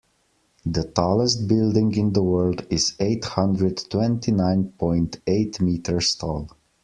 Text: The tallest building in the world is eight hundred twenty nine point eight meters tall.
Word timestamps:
The 0.65 0.83
tallest 0.85 1.47
building 1.47 1.95
in 1.95 2.13
the 2.13 2.23
world 2.23 2.65
is 2.71 2.95
eight 2.99 3.23
hundred 3.23 3.83
twenty 3.91 4.31
nine 4.31 4.69
point 4.71 5.19
eight 5.27 5.61
meters 5.61 6.15
tall. 6.15 6.49